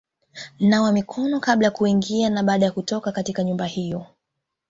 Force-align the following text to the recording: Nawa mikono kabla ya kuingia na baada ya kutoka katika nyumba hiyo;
Nawa 0.59 0.91
mikono 0.91 1.39
kabla 1.39 1.65
ya 1.67 1.71
kuingia 1.71 2.29
na 2.29 2.43
baada 2.43 2.65
ya 2.65 2.71
kutoka 2.71 3.11
katika 3.11 3.43
nyumba 3.43 3.65
hiyo; 3.65 4.05